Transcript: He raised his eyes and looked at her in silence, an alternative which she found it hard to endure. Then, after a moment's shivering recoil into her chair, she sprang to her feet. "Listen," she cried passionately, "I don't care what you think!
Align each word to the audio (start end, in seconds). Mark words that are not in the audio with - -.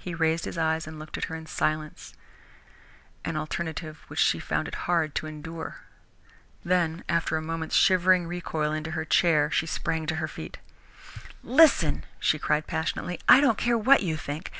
He 0.00 0.16
raised 0.16 0.46
his 0.46 0.58
eyes 0.58 0.84
and 0.84 0.98
looked 0.98 1.16
at 1.16 1.26
her 1.26 1.36
in 1.36 1.46
silence, 1.46 2.14
an 3.24 3.36
alternative 3.36 4.02
which 4.08 4.18
she 4.18 4.40
found 4.40 4.66
it 4.66 4.74
hard 4.90 5.14
to 5.14 5.28
endure. 5.28 5.76
Then, 6.64 7.04
after 7.08 7.36
a 7.36 7.40
moment's 7.40 7.76
shivering 7.76 8.26
recoil 8.26 8.72
into 8.72 8.90
her 8.98 9.04
chair, 9.04 9.52
she 9.52 9.66
sprang 9.66 10.06
to 10.06 10.16
her 10.16 10.26
feet. 10.26 10.58
"Listen," 11.44 12.04
she 12.18 12.36
cried 12.36 12.66
passionately, 12.66 13.20
"I 13.28 13.40
don't 13.40 13.56
care 13.56 13.78
what 13.78 14.02
you 14.02 14.16
think! 14.16 14.50